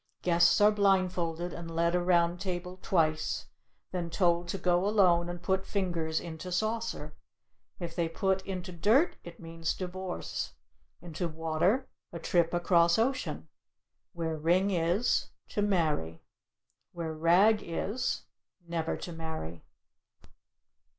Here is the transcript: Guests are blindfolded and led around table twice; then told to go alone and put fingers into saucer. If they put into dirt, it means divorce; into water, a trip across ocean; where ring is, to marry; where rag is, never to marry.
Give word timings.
Guests 0.23 0.59
are 0.61 0.71
blindfolded 0.71 1.53
and 1.53 1.69
led 1.69 1.95
around 1.95 2.39
table 2.39 2.79
twice; 2.81 3.45
then 3.91 4.09
told 4.09 4.47
to 4.47 4.57
go 4.57 4.83
alone 4.87 5.29
and 5.29 5.43
put 5.43 5.63
fingers 5.63 6.19
into 6.19 6.51
saucer. 6.51 7.15
If 7.79 7.95
they 7.95 8.09
put 8.09 8.43
into 8.43 8.71
dirt, 8.71 9.17
it 9.23 9.39
means 9.39 9.75
divorce; 9.75 10.53
into 11.03 11.27
water, 11.27 11.87
a 12.11 12.17
trip 12.17 12.51
across 12.51 12.97
ocean; 12.97 13.47
where 14.13 14.35
ring 14.35 14.71
is, 14.71 15.29
to 15.49 15.61
marry; 15.61 16.23
where 16.93 17.13
rag 17.13 17.61
is, 17.63 18.23
never 18.67 18.97
to 18.97 19.11
marry. 19.13 19.61